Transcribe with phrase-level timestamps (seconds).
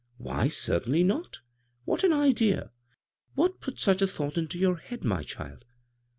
[0.17, 1.41] ""Why, certainly not!
[1.85, 2.71] What an idea!
[3.35, 5.63] What put such a thought into your head, my child?"